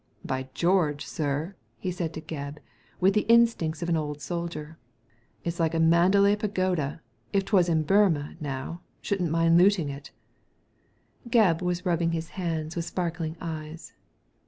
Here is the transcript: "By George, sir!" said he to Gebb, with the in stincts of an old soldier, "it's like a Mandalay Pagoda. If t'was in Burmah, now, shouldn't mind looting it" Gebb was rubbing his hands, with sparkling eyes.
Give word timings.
"By 0.25 0.49
George, 0.55 1.05
sir!" 1.05 1.55
said 1.91 2.15
he 2.15 2.21
to 2.21 2.21
Gebb, 2.27 2.57
with 2.99 3.13
the 3.13 3.21
in 3.31 3.45
stincts 3.45 3.83
of 3.83 3.87
an 3.87 3.95
old 3.95 4.19
soldier, 4.19 4.79
"it's 5.43 5.59
like 5.59 5.75
a 5.75 5.79
Mandalay 5.79 6.35
Pagoda. 6.35 7.03
If 7.31 7.45
t'was 7.45 7.69
in 7.69 7.83
Burmah, 7.83 8.35
now, 8.39 8.81
shouldn't 9.03 9.29
mind 9.29 9.59
looting 9.59 9.89
it" 9.89 10.09
Gebb 11.29 11.61
was 11.61 11.85
rubbing 11.85 12.13
his 12.13 12.29
hands, 12.29 12.75
with 12.75 12.85
sparkling 12.85 13.37
eyes. 13.39 13.93